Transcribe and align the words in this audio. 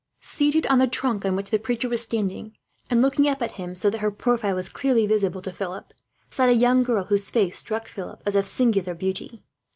Seated 0.23 0.65
on 0.65 0.79
the 0.79 0.87
trunk 0.87 1.25
on 1.25 1.35
which 1.35 1.51
the 1.51 1.59
preacher 1.59 1.87
was 1.87 2.01
standing, 2.01 2.57
and 2.89 3.03
looking 3.03 3.27
up 3.27 3.39
at 3.43 3.51
him 3.51 3.75
so 3.75 3.87
that 3.91 3.99
her 4.01 4.09
profile 4.09 4.55
was 4.55 4.67
clearly 4.67 5.05
visible 5.05 5.43
to 5.43 5.53
Philip, 5.53 5.93
sat 6.31 6.49
a 6.49 6.55
young 6.55 6.81
girl, 6.81 7.03
whose 7.03 7.29
face 7.29 7.59
struck 7.59 7.87
Philip 7.87 8.23
as 8.25 8.35
of 8.35 8.47
singular 8.47 8.95
beauty. 8.95 9.43